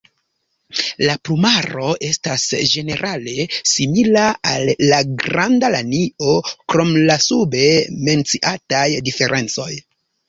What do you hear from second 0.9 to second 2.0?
La plumaro